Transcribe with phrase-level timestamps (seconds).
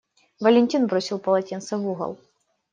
[0.39, 2.17] Валентин бросил полотенце в угол.